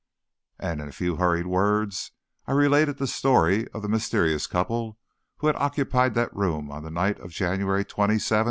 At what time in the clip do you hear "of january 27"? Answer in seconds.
7.19-8.15